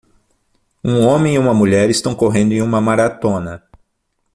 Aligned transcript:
Um 0.83 1.05
homem 1.05 1.35
e 1.35 1.37
uma 1.37 1.53
mulher 1.53 1.87
estão 1.91 2.15
correndo 2.15 2.53
em 2.53 2.61
uma 2.63 2.81
maratona. 2.81 3.63